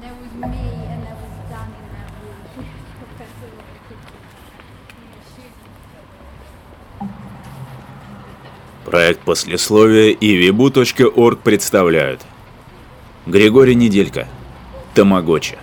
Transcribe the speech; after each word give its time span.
there 0.00 0.14
was 0.14 0.32
me, 0.32 0.64
and 0.92 1.02
there 1.06 1.18
was 1.22 1.34
Dan 1.50 1.68
in 1.80 1.86
that 1.94 2.08
room. 2.22 2.40
Professor. 3.00 3.50
Проект 8.84 9.20
послесловия 9.20 10.10
и 10.10 10.36
vibu.org 10.36 11.38
представляют 11.42 12.22
Григорий 13.26 13.74
Неделька 13.74 14.26
Тамагочи 14.94 15.58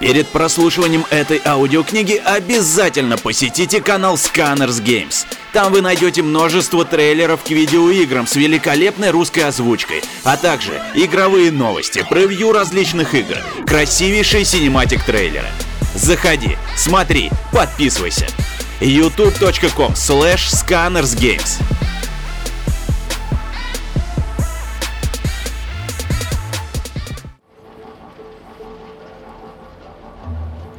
Перед 0.00 0.28
прослушиванием 0.28 1.04
этой 1.10 1.40
аудиокниги 1.44 2.22
обязательно 2.24 3.18
посетите 3.18 3.80
канал 3.80 4.14
Scanners 4.14 4.80
Games. 4.82 5.26
Там 5.52 5.72
вы 5.72 5.80
найдете 5.80 6.22
множество 6.22 6.84
трейлеров 6.84 7.42
к 7.42 7.50
видеоиграм 7.50 8.26
с 8.26 8.36
великолепной 8.36 9.10
русской 9.10 9.40
озвучкой, 9.40 10.02
а 10.22 10.36
также 10.36 10.80
игровые 10.94 11.50
новости, 11.50 12.04
превью 12.08 12.52
различных 12.52 13.14
игр, 13.14 13.38
красивейшие 13.66 14.44
синематик 14.44 15.02
трейлеры. 15.02 15.48
Заходи, 15.94 16.56
смотри, 16.76 17.30
подписывайся. 17.52 18.26
youtube.com 18.80 19.94
slash 19.94 20.48
scannersgames 20.52 21.60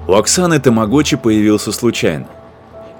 У 0.09 0.15
Оксаны 0.15 0.59
Тамагочи 0.59 1.17
появился 1.17 1.71
случайно. 1.71 2.25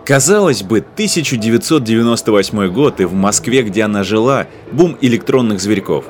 Казалось 0.05 0.61
бы, 0.61 0.77
1998 0.77 2.67
год 2.71 3.01
и 3.01 3.05
в 3.05 3.13
Москве, 3.13 3.63
где 3.63 3.81
она 3.81 4.03
жила, 4.03 4.45
бум 4.71 4.95
электронных 5.01 5.59
зверьков. 5.59 6.05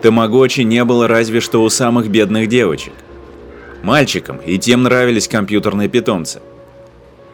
Тамагочи 0.00 0.62
не 0.62 0.82
было 0.84 1.06
разве 1.06 1.40
что 1.40 1.62
у 1.62 1.68
самых 1.68 2.08
бедных 2.08 2.48
девочек. 2.48 2.94
Мальчикам 3.82 4.38
и 4.38 4.56
тем 4.56 4.84
нравились 4.84 5.28
компьютерные 5.28 5.90
питомцы. 5.90 6.40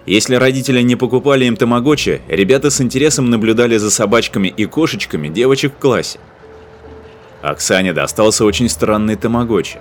Если 0.05 0.35
родители 0.35 0.83
не 0.83 0.97
покупали 0.97 1.45
им 1.45 1.57
тамагочи, 1.57 2.21
ребята 2.27 2.71
с 2.71 2.81
интересом 2.81 3.31
наблюдали 3.31 3.77
за 3.77 3.93
собачками 3.93 4.49
и 4.49 4.65
кошечками 4.65 5.29
девочек 5.29 5.75
в 5.75 5.79
классе. 5.79 6.19
Оксане 7.43 7.93
достался 7.93 8.45
очень 8.45 8.69
странный 8.69 9.15
тамагочи. 9.15 9.79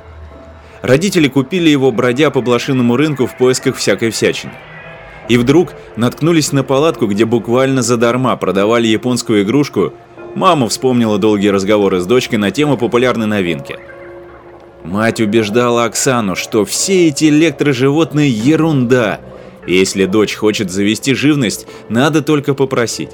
Родители 0.81 1.27
купили 1.27 1.69
его, 1.69 1.91
бродя 1.91 2.31
по 2.31 2.41
блошиному 2.41 2.97
рынку 2.97 3.27
в 3.27 3.37
поисках 3.37 3.75
всякой 3.75 4.09
всячины. 4.09 4.53
И 5.29 5.37
вдруг 5.37 5.73
наткнулись 5.95 6.51
на 6.51 6.63
палатку, 6.63 7.07
где 7.07 7.25
буквально 7.25 7.81
задарма 7.81 8.35
продавали 8.35 8.87
японскую 8.87 9.43
игрушку. 9.43 9.93
Мама 10.35 10.67
вспомнила 10.67 11.17
долгие 11.17 11.49
разговоры 11.49 11.99
с 11.99 12.05
дочкой 12.05 12.39
на 12.39 12.51
тему 12.51 12.77
популярной 12.77 13.27
новинки. 13.27 13.77
Мать 14.83 15.21
убеждала 15.21 15.85
Оксану, 15.85 16.35
что 16.35 16.65
все 16.65 17.07
эти 17.07 17.25
электроживотные 17.25 18.29
ерунда. 18.29 19.19
Если 19.67 20.05
дочь 20.05 20.35
хочет 20.35 20.71
завести 20.71 21.13
живность, 21.13 21.67
надо 21.87 22.23
только 22.23 22.55
попросить. 22.55 23.11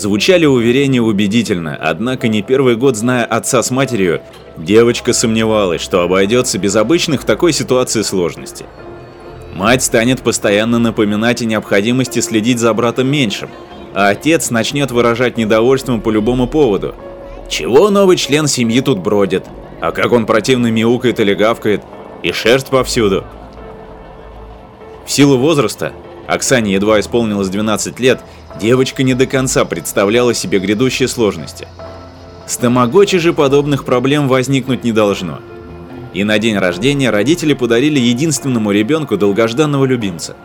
Звучали 0.00 0.46
уверения 0.46 1.02
убедительно, 1.02 1.76
однако 1.78 2.26
не 2.26 2.40
первый 2.40 2.74
год 2.74 2.96
зная 2.96 3.22
отца 3.22 3.62
с 3.62 3.70
матерью, 3.70 4.22
девочка 4.56 5.12
сомневалась, 5.12 5.82
что 5.82 6.00
обойдется 6.00 6.56
без 6.56 6.74
обычных 6.74 7.20
в 7.20 7.24
такой 7.26 7.52
ситуации 7.52 8.00
сложностей. 8.00 8.64
Мать 9.54 9.82
станет 9.82 10.22
постоянно 10.22 10.78
напоминать 10.78 11.42
о 11.42 11.44
необходимости 11.44 12.20
следить 12.20 12.60
за 12.60 12.72
братом 12.72 13.08
меньшим, 13.08 13.50
а 13.92 14.08
отец 14.08 14.48
начнет 14.48 14.90
выражать 14.90 15.36
недовольство 15.36 15.98
по 15.98 16.08
любому 16.08 16.46
поводу. 16.46 16.94
Чего 17.50 17.90
новый 17.90 18.16
член 18.16 18.46
семьи 18.46 18.80
тут 18.80 19.00
бродит? 19.00 19.44
А 19.82 19.92
как 19.92 20.12
он 20.12 20.24
противно 20.24 20.68
мяукает 20.68 21.20
или 21.20 21.34
гавкает? 21.34 21.82
И 22.22 22.32
шерсть 22.32 22.68
повсюду. 22.68 23.24
В 25.04 25.10
силу 25.10 25.36
возраста, 25.36 25.92
Оксане 26.26 26.72
едва 26.72 27.00
исполнилось 27.00 27.48
12 27.48 28.00
лет, 28.00 28.20
девочка 28.58 29.02
не 29.02 29.14
до 29.14 29.26
конца 29.26 29.64
представляла 29.64 30.34
себе 30.34 30.58
грядущие 30.58 31.08
сложности. 31.08 31.68
С 32.46 32.56
Тамагочи 32.56 33.18
же 33.18 33.32
подобных 33.32 33.84
проблем 33.84 34.26
возникнуть 34.26 34.82
не 34.82 34.92
должно. 34.92 35.38
И 36.14 36.24
на 36.24 36.38
день 36.38 36.58
рождения 36.58 37.10
родители 37.10 37.54
подарили 37.54 38.00
единственному 38.00 38.72
ребенку 38.72 39.16
долгожданного 39.16 39.84
любимца. 39.84 40.36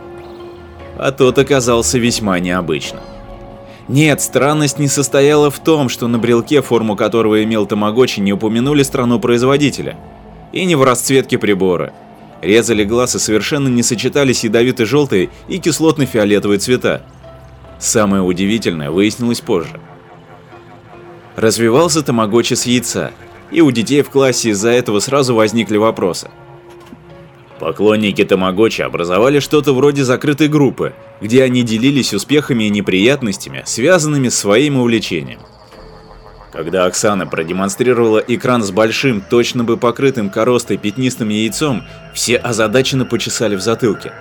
А 0.98 1.12
тот 1.12 1.40
оказался 1.40 1.98
весьма 1.98 2.40
необычным. 2.40 3.02
Нет, 3.88 4.22
странность 4.22 4.80
не 4.80 4.88
состояла 4.88 5.52
в 5.52 5.60
том, 5.60 5.90
что 5.90 6.08
на 6.08 6.18
брелке, 6.18 6.62
форму 6.62 6.96
которого 6.96 7.44
имел 7.44 7.66
Тамагочи, 7.66 8.20
не 8.20 8.34
упомянули 8.34 8.84
страну 8.84 9.20
производителя. 9.20 9.98
И 10.52 10.66
не 10.66 10.76
в 10.76 10.84
расцветке 10.84 11.38
прибора. 11.38 11.94
Резали 12.42 12.84
глаз 12.84 13.16
и 13.16 13.20
совершенно 13.20 13.68
не 13.68 13.84
сочетались 13.84 14.44
ядовито-желтые 14.44 15.30
и 15.48 15.58
кислотно-фиолетовые 15.58 16.58
цвета. 16.58 17.04
Самое 17.80 18.22
удивительное 18.22 18.92
выяснилось 18.92 19.42
позже. 19.42 19.80
Развивался 21.36 22.02
Тамагочи 22.02 22.54
с 22.54 22.66
яйца, 22.66 23.12
и 23.52 23.62
у 23.62 23.72
детей 23.72 24.02
в 24.02 24.10
классе 24.10 24.50
из-за 24.52 24.70
этого 24.70 25.00
сразу 25.00 25.36
возникли 25.36 25.78
вопросы. 25.78 26.30
Поклонники 27.60 28.24
Тамагочи 28.24 28.82
образовали 28.82 29.40
что-то 29.40 29.74
вроде 29.74 30.04
закрытой 30.04 30.48
группы, 30.48 30.94
где 31.22 31.44
они 31.44 31.64
делились 31.64 32.14
успехами 32.14 32.66
и 32.66 32.70
неприятностями, 32.70 33.64
связанными 33.66 34.30
с 34.30 34.38
своим 34.38 34.78
увлечением. 34.78 35.40
Когда 36.52 36.86
Оксана 36.86 37.28
продемонстрировала 37.28 38.20
экран 38.20 38.64
с 38.64 38.72
большим, 38.72 39.22
точно 39.22 39.66
бы 39.66 39.76
покрытым 39.76 40.30
коростой 40.30 40.78
пятнистым 40.78 41.30
яйцом, 41.30 41.84
все 42.14 42.38
озадаченно 42.38 43.06
почесали 43.06 43.56
в 43.56 43.62
затылке. 43.62 44.14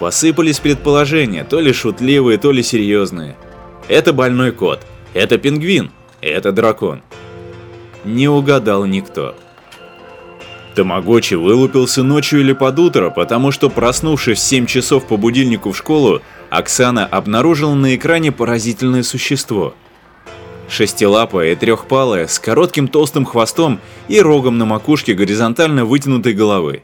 Посыпались 0.00 0.60
предположения, 0.60 1.44
то 1.44 1.60
ли 1.60 1.74
шутливые, 1.74 2.38
то 2.38 2.52
ли 2.52 2.62
серьезные. 2.62 3.36
Это 3.86 4.14
больной 4.14 4.50
кот, 4.50 4.80
это 5.12 5.36
пингвин, 5.36 5.90
это 6.22 6.52
дракон. 6.52 7.02
Не 8.06 8.26
угадал 8.26 8.86
никто. 8.86 9.34
Тамагочи 10.74 11.34
вылупился 11.34 12.02
ночью 12.02 12.40
или 12.40 12.54
под 12.54 12.78
утро, 12.78 13.10
потому 13.10 13.50
что, 13.50 13.68
проснувшись 13.68 14.38
в 14.38 14.42
7 14.42 14.64
часов 14.64 15.06
по 15.06 15.18
будильнику 15.18 15.72
в 15.72 15.76
школу, 15.76 16.22
Оксана 16.48 17.04
обнаружила 17.04 17.74
на 17.74 17.94
экране 17.94 18.32
поразительное 18.32 19.02
существо. 19.02 19.74
Шестилапое 20.70 21.52
и 21.52 21.56
трехпалое, 21.56 22.26
с 22.26 22.38
коротким 22.38 22.88
толстым 22.88 23.26
хвостом 23.26 23.80
и 24.08 24.18
рогом 24.18 24.56
на 24.56 24.64
макушке 24.64 25.12
горизонтально 25.12 25.84
вытянутой 25.84 26.32
головы. 26.32 26.80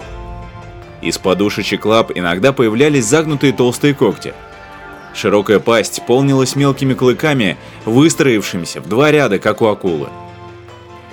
Из 1.07 1.19
подушечек 1.19 1.87
лап 1.87 2.11
иногда 2.17 2.53
появлялись 2.53 3.05
загнутые 3.05 3.53
толстые 3.53 3.95
когти. 3.95 4.35
Широкая 5.15 5.61
пасть 5.61 6.05
полнилась 6.05 6.57
мелкими 6.57 6.95
клыками, 6.95 7.57
выстроившимися 7.85 8.81
в 8.81 8.89
два 8.89 9.13
ряда, 9.13 9.39
как 9.39 9.63
у 9.63 9.67
акулы. 9.67 10.09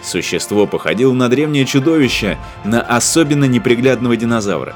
Существо 0.02 0.66
походило 0.66 1.14
на 1.14 1.30
древнее 1.30 1.68
чудовище, 1.68 2.40
на 2.64 2.82
особенно 2.82 3.46
неприглядного 3.46 4.18
динозавра. 4.18 4.76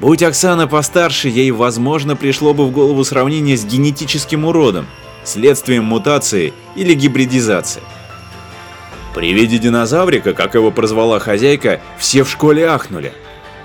Будь 0.00 0.22
Оксана 0.22 0.66
постарше, 0.66 1.28
ей, 1.28 1.50
возможно, 1.50 2.16
пришло 2.16 2.54
бы 2.54 2.66
в 2.66 2.70
голову 2.70 3.04
сравнение 3.04 3.58
с 3.58 3.66
генетическим 3.66 4.46
уродом, 4.46 4.86
следствием 5.24 5.84
мутации 5.84 6.54
или 6.74 6.94
гибридизации. 6.94 7.82
При 9.14 9.34
виде 9.34 9.58
динозаврика, 9.58 10.32
как 10.32 10.54
его 10.54 10.70
прозвала 10.70 11.18
хозяйка, 11.18 11.82
все 11.98 12.22
в 12.22 12.30
школе 12.30 12.66
ахнули. 12.66 13.12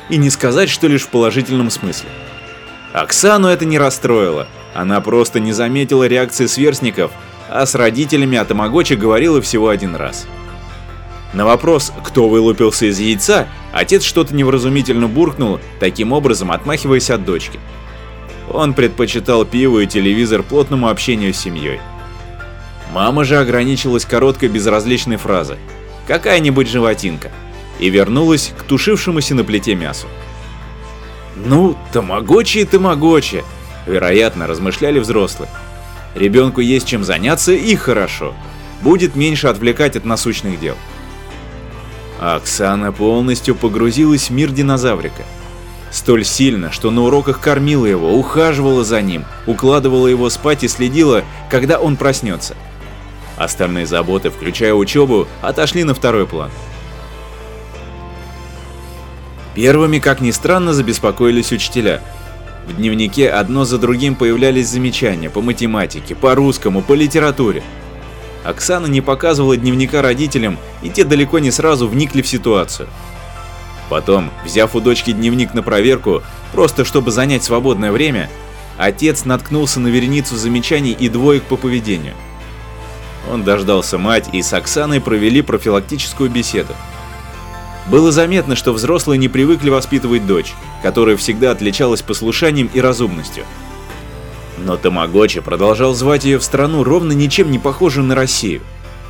И 0.09 0.17
не 0.17 0.29
сказать, 0.29 0.69
что 0.69 0.87
лишь 0.87 1.03
в 1.03 1.09
положительном 1.09 1.69
смысле. 1.69 2.09
Оксану 2.93 3.47
это 3.47 3.65
не 3.65 3.79
расстроило, 3.79 4.47
она 4.73 5.01
просто 5.01 5.39
не 5.39 5.51
заметила 5.51 6.07
реакции 6.07 6.45
сверстников, 6.45 7.11
а 7.49 7.65
с 7.65 7.75
родителями 7.75 8.37
о 8.37 8.45
Тамагочи 8.45 8.93
говорила 8.93 9.41
всего 9.41 9.69
один 9.69 9.95
раз. 9.95 10.27
На 11.33 11.45
вопрос, 11.45 11.91
кто 12.03 12.29
вылупился 12.29 12.85
из 12.85 12.99
яйца, 12.99 13.47
отец 13.71 14.03
что-то 14.03 14.35
невразумительно 14.35 15.07
буркнул, 15.07 15.59
таким 15.79 16.11
образом 16.11 16.51
отмахиваясь 16.51 17.09
от 17.09 17.25
дочки. 17.25 17.59
Он 18.51 18.75
предпочитал 18.75 19.45
пиво 19.45 19.79
и 19.79 19.87
телевизор 19.87 20.43
плотному 20.43 20.89
общению 20.89 21.33
с 21.33 21.37
семьей. 21.37 21.79
Мама 22.91 23.23
же 23.23 23.37
ограничилась 23.37 24.05
короткой 24.05 24.49
безразличной 24.49 25.15
фразой 25.15 25.57
«какая-нибудь 26.07 26.69
животинка» 26.69 27.31
и 27.79 27.89
вернулась 27.89 28.53
к 28.57 28.63
тушившемуся 28.63 29.35
на 29.35 29.43
плите 29.43 29.75
мясу. 29.75 30.07
Ну, 31.35 31.75
тамагочи 31.91 32.59
и 32.59 32.65
тамагочи, 32.65 33.43
вероятно, 33.87 34.47
размышляли 34.47 34.99
взрослые. 34.99 35.49
Ребенку 36.15 36.61
есть 36.61 36.87
чем 36.87 37.03
заняться 37.03 37.53
и 37.53 37.75
хорошо. 37.75 38.33
Будет 38.81 39.15
меньше 39.15 39.47
отвлекать 39.47 39.95
от 39.95 40.05
насущных 40.05 40.59
дел. 40.59 40.75
Оксана 42.19 42.91
полностью 42.91 43.55
погрузилась 43.55 44.29
в 44.29 44.33
мир 44.33 44.51
динозаврика. 44.51 45.23
Столь 45.91 46.25
сильно, 46.25 46.71
что 46.71 46.89
на 46.89 47.03
уроках 47.03 47.39
кормила 47.39 47.85
его, 47.85 48.13
ухаживала 48.13 48.83
за 48.83 49.01
ним, 49.01 49.25
укладывала 49.45 50.07
его 50.07 50.29
спать 50.29 50.63
и 50.63 50.67
следила, 50.67 51.23
когда 51.49 51.79
он 51.79 51.97
проснется. 51.97 52.55
Остальные 53.37 53.85
заботы, 53.85 54.29
включая 54.29 54.73
учебу, 54.73 55.27
отошли 55.41 55.83
на 55.83 55.93
второй 55.93 56.25
план. 56.25 56.49
Первыми, 59.55 59.99
как 59.99 60.21
ни 60.21 60.31
странно, 60.31 60.73
забеспокоились 60.73 61.51
учителя. 61.51 62.01
В 62.67 62.75
дневнике 62.75 63.29
одно 63.29 63.65
за 63.65 63.77
другим 63.77 64.15
появлялись 64.15 64.69
замечания 64.69 65.29
по 65.29 65.41
математике, 65.41 66.15
по 66.15 66.33
русскому, 66.33 66.81
по 66.81 66.93
литературе. 66.93 67.61
Оксана 68.43 68.87
не 68.87 69.01
показывала 69.01 69.55
дневника 69.55 70.01
родителям, 70.01 70.57
и 70.81 70.89
те 70.89 71.03
далеко 71.03 71.39
не 71.39 71.51
сразу 71.51 71.87
вникли 71.87 72.21
в 72.21 72.27
ситуацию. 72.27 72.89
Потом, 73.89 74.31
взяв 74.43 74.75
у 74.75 74.79
дочки 74.79 75.11
дневник 75.11 75.53
на 75.53 75.61
проверку, 75.61 76.23
просто 76.51 76.83
чтобы 76.83 77.11
занять 77.11 77.43
свободное 77.43 77.91
время, 77.91 78.29
отец 78.77 79.25
наткнулся 79.25 79.79
на 79.79 79.87
вереницу 79.89 80.35
замечаний 80.35 80.91
и 80.91 81.09
двоек 81.09 81.43
по 81.43 81.57
поведению. 81.57 82.13
Он 83.31 83.43
дождался 83.43 83.97
мать 83.97 84.29
и 84.33 84.41
с 84.41 84.53
Оксаной 84.53 84.99
провели 84.99 85.41
профилактическую 85.41 86.29
беседу. 86.29 86.73
Было 87.89 88.11
заметно, 88.11 88.55
что 88.55 88.73
взрослые 88.73 89.17
не 89.17 89.27
привыкли 89.27 89.69
воспитывать 89.69 90.25
дочь, 90.25 90.53
которая 90.81 91.17
всегда 91.17 91.51
отличалась 91.51 92.01
послушанием 92.01 92.69
и 92.73 92.79
разумностью. 92.79 93.43
Но 94.57 94.77
Тамагочи 94.77 95.41
продолжал 95.41 95.93
звать 95.93 96.23
ее 96.23 96.39
в 96.39 96.43
страну, 96.43 96.83
ровно 96.83 97.11
ничем 97.11 97.51
не 97.51 97.59
похожую 97.59 98.05
на 98.05 98.15
Россию. 98.15 98.61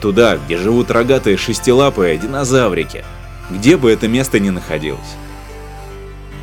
Туда, 0.02 0.38
где 0.38 0.58
живут 0.58 0.90
рогатые 0.90 1.38
шестилапые 1.38 2.18
динозаврики, 2.18 3.06
где 3.50 3.78
бы 3.78 3.92
это 3.92 4.08
место 4.08 4.40
ни 4.40 4.50
находилось. 4.50 5.00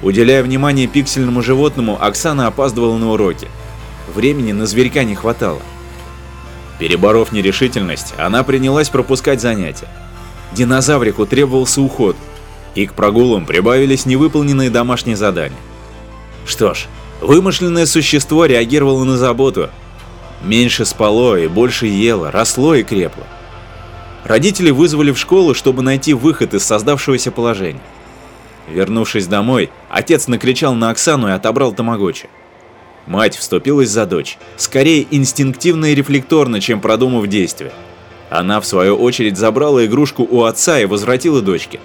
Уделяя 0.03 0.43
внимание 0.43 0.87
пиксельному 0.87 1.43
животному, 1.43 2.03
Оксана 2.03 2.47
опаздывала 2.47 2.97
на 2.97 3.11
уроки. 3.11 3.49
Времени 4.15 4.53
на 4.53 4.67
зверька 4.67 5.05
не 5.05 5.15
хватало. 5.15 5.61
Переборов 6.79 7.33
нерешительность, 7.33 8.15
она 8.17 8.43
принялась 8.43 8.89
пропускать 8.89 9.43
занятия. 9.43 9.89
Динозаврику 10.53 11.27
требовался 11.27 11.81
уход, 11.81 12.17
и 12.75 12.87
к 12.87 12.95
прогулам 12.95 13.47
прибавились 13.47 14.07
невыполненные 14.07 14.71
домашние 14.71 15.17
задания. 15.17 15.59
Что 16.47 16.75
ж, 16.75 16.87
вымышленное 17.21 17.87
существо 17.87 18.47
реагировало 18.47 19.05
на 19.05 19.17
заботу. 19.17 19.71
Меньше 20.43 20.85
спало 20.85 21.37
и 21.37 21.49
больше 21.49 21.87
ело, 21.87 22.31
росло 22.31 22.75
и 22.75 22.83
крепло. 22.83 23.25
Родители 24.25 24.71
вызвали 24.71 25.13
в 25.13 25.19
школу, 25.19 25.55
чтобы 25.55 25.83
найти 25.83 26.15
выход 26.15 26.55
из 26.55 26.65
создавшегося 26.65 27.31
положения. 27.31 27.81
Вернувшись 28.69 29.27
домой, 29.27 29.71
отец 29.89 30.29
накричал 30.29 30.75
на 30.75 30.91
Оксану 30.91 31.29
и 31.29 31.33
отобрал 31.33 31.73
тамагочи. 31.73 32.29
Мать 33.07 33.37
вступилась 33.37 33.89
за 33.91 34.07
дочь, 34.07 34.39
скорее 34.57 35.07
инстинктивно 35.11 35.87
и 35.87 35.95
рефлекторно, 35.95 36.61
чем 36.61 36.81
продумав 36.81 37.27
действия. 37.27 37.73
Она, 38.31 38.61
в 38.61 38.67
свою 38.67 38.97
очередь, 38.97 39.37
забрала 39.37 39.85
игрушку 39.85 40.27
у 40.29 40.45
отца 40.45 40.79
и 40.79 40.87
возвратила 40.87 41.43
дочке. 41.43 41.81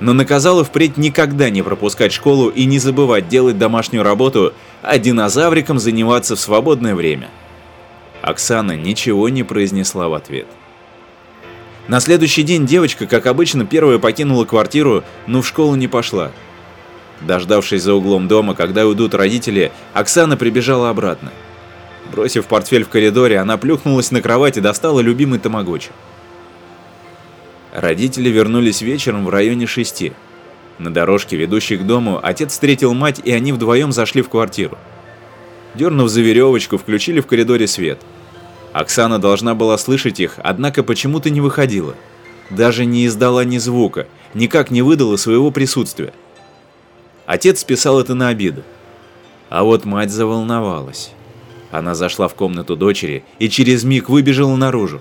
Но 0.00 0.14
наказала 0.14 0.64
впредь 0.64 0.96
никогда 0.96 1.50
не 1.50 1.60
пропускать 1.60 2.12
школу 2.12 2.48
и 2.48 2.64
не 2.64 2.78
забывать 2.78 3.28
делать 3.28 3.58
домашнюю 3.58 4.02
работу, 4.02 4.54
а 4.80 4.98
динозавриком 4.98 5.78
заниматься 5.78 6.34
в 6.34 6.40
свободное 6.40 6.94
время. 6.94 7.28
Оксана 8.22 8.74
ничего 8.74 9.28
не 9.28 9.42
произнесла 9.42 10.08
в 10.08 10.14
ответ. 10.14 10.46
На 11.88 12.00
следующий 12.00 12.42
день 12.42 12.66
девочка, 12.66 13.06
как 13.06 13.26
обычно, 13.26 13.66
первая 13.66 13.98
покинула 13.98 14.46
квартиру, 14.46 15.04
но 15.26 15.42
в 15.42 15.46
школу 15.48 15.74
не 15.74 15.88
пошла. 15.88 16.30
Дождавшись 17.20 17.82
за 17.82 17.92
углом 17.92 18.28
дома, 18.28 18.54
когда 18.54 18.86
уйдут 18.86 19.14
родители, 19.14 19.72
Оксана 19.92 20.38
прибежала 20.38 20.88
обратно. 20.88 21.32
Бросив 22.10 22.46
портфель 22.46 22.84
в 22.84 22.88
коридоре, 22.88 23.38
она 23.38 23.56
плюхнулась 23.56 24.10
на 24.10 24.20
кровать 24.20 24.56
и 24.56 24.60
достала 24.60 25.00
любимый 25.00 25.38
тамагочи. 25.38 25.90
Родители 27.72 28.28
вернулись 28.28 28.82
вечером 28.82 29.24
в 29.24 29.30
районе 29.30 29.66
шести. 29.66 30.12
На 30.78 30.92
дорожке, 30.92 31.36
ведущей 31.36 31.76
к 31.76 31.86
дому, 31.86 32.18
отец 32.20 32.52
встретил 32.52 32.94
мать, 32.94 33.20
и 33.22 33.30
они 33.32 33.52
вдвоем 33.52 33.92
зашли 33.92 34.22
в 34.22 34.28
квартиру. 34.28 34.76
Дернув 35.74 36.08
за 36.08 36.20
веревочку, 36.20 36.78
включили 36.78 37.20
в 37.20 37.26
коридоре 37.26 37.68
свет. 37.68 38.00
Оксана 38.72 39.20
должна 39.20 39.54
была 39.54 39.78
слышать 39.78 40.18
их, 40.18 40.34
однако 40.38 40.82
почему-то 40.82 41.30
не 41.30 41.40
выходила. 41.40 41.94
Даже 42.50 42.86
не 42.86 43.06
издала 43.06 43.44
ни 43.44 43.58
звука, 43.58 44.08
никак 44.34 44.72
не 44.72 44.82
выдала 44.82 45.16
своего 45.16 45.52
присутствия. 45.52 46.12
Отец 47.26 47.60
списал 47.60 48.00
это 48.00 48.14
на 48.14 48.28
обиду. 48.28 48.64
А 49.48 49.62
вот 49.62 49.84
мать 49.84 50.10
заволновалась. 50.10 51.12
Она 51.70 51.94
зашла 51.94 52.28
в 52.28 52.34
комнату 52.34 52.76
дочери 52.76 53.24
и 53.38 53.48
через 53.48 53.84
миг 53.84 54.08
выбежала 54.08 54.56
наружу. 54.56 55.00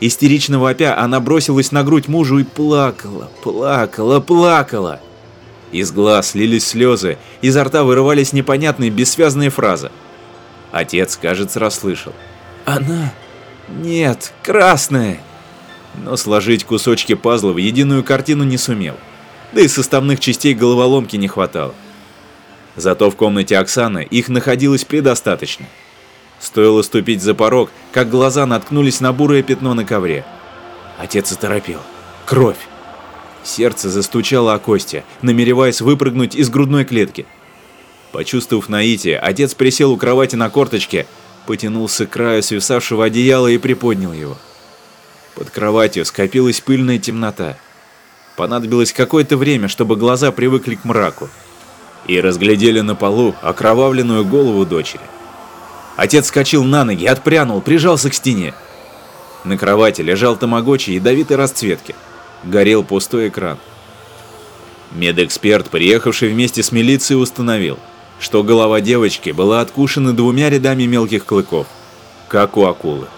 Истерично 0.00 0.58
вопя, 0.58 0.98
она 0.98 1.20
бросилась 1.20 1.72
на 1.72 1.82
грудь 1.82 2.06
мужу 2.08 2.38
и 2.38 2.44
плакала, 2.44 3.30
плакала, 3.42 4.20
плакала. 4.20 5.00
Из 5.72 5.90
глаз 5.90 6.34
лились 6.34 6.66
слезы, 6.66 7.16
изо 7.40 7.64
рта 7.64 7.82
вырывались 7.82 8.32
непонятные 8.32 8.90
бессвязные 8.90 9.50
фразы. 9.50 9.90
Отец, 10.70 11.16
кажется, 11.16 11.58
расслышал. 11.60 12.12
«Она... 12.66 13.12
нет, 13.68 14.32
красная!» 14.42 15.20
Но 16.04 16.16
сложить 16.16 16.64
кусочки 16.64 17.14
пазла 17.14 17.52
в 17.52 17.56
единую 17.56 18.04
картину 18.04 18.44
не 18.44 18.58
сумел. 18.58 18.96
Да 19.52 19.62
и 19.62 19.68
составных 19.68 20.20
частей 20.20 20.52
головоломки 20.54 21.16
не 21.16 21.28
хватало. 21.28 21.74
Зато 22.76 23.10
в 23.10 23.16
комнате 23.16 23.56
Оксаны 23.56 24.06
их 24.10 24.28
находилось 24.28 24.84
предостаточно. 24.84 25.66
Стоило 26.40 26.82
ступить 26.82 27.22
за 27.22 27.34
порог, 27.34 27.70
как 27.92 28.10
глаза 28.10 28.46
наткнулись 28.46 29.00
на 29.00 29.12
бурое 29.12 29.42
пятно 29.42 29.74
на 29.74 29.84
ковре. 29.84 30.24
Отец 30.98 31.32
оторопел. 31.32 31.80
Кровь. 32.24 32.58
Сердце 33.42 33.90
застучало 33.90 34.54
о 34.54 34.58
кости, 34.58 35.04
намереваясь 35.22 35.80
выпрыгнуть 35.80 36.34
из 36.34 36.50
грудной 36.50 36.84
клетки. 36.84 37.26
Почувствовав 38.12 38.68
наитие, 38.68 39.18
отец 39.18 39.54
присел 39.54 39.92
у 39.92 39.96
кровати 39.96 40.36
на 40.36 40.50
корточке, 40.50 41.06
потянулся 41.46 42.06
к 42.06 42.10
краю 42.10 42.42
свисавшего 42.42 43.04
одеяла 43.04 43.46
и 43.46 43.58
приподнял 43.58 44.12
его. 44.12 44.36
Под 45.34 45.50
кроватью 45.50 46.04
скопилась 46.04 46.60
пыльная 46.60 46.98
темнота. 46.98 47.56
Понадобилось 48.36 48.92
какое-то 48.92 49.36
время, 49.36 49.68
чтобы 49.68 49.96
глаза 49.96 50.32
привыкли 50.32 50.74
к 50.74 50.84
мраку 50.84 51.28
и 52.06 52.20
разглядели 52.20 52.80
на 52.80 52.94
полу 52.94 53.34
окровавленную 53.42 54.24
голову 54.24 54.64
дочери. 54.64 55.02
Отец 55.96 56.26
скочил 56.26 56.62
на 56.62 56.84
ноги, 56.84 57.06
отпрянул, 57.06 57.60
прижался 57.60 58.10
к 58.10 58.14
стене. 58.14 58.54
На 59.44 59.56
кровати 59.56 60.02
лежал 60.02 60.36
тамагочи 60.36 60.90
ядовитой 60.90 61.36
расцветки. 61.36 61.94
Горел 62.44 62.84
пустой 62.84 63.28
экран. 63.28 63.58
Медэксперт, 64.92 65.70
приехавший 65.70 66.28
вместе 66.28 66.62
с 66.62 66.70
милицией, 66.70 67.20
установил, 67.20 67.78
что 68.20 68.42
голова 68.42 68.80
девочки 68.80 69.30
была 69.30 69.60
откушена 69.60 70.12
двумя 70.12 70.50
рядами 70.50 70.84
мелких 70.84 71.24
клыков, 71.24 71.66
как 72.28 72.56
у 72.56 72.66
акулы. 72.66 73.08